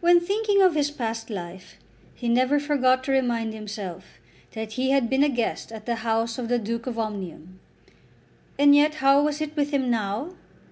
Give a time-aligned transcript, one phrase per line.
[0.00, 1.78] When thinking of his past life
[2.14, 4.04] he never forgot to remind himself
[4.52, 7.58] that he had been a guest at the house of the Duke of Omnium!
[8.56, 10.34] And yet how was it with him now?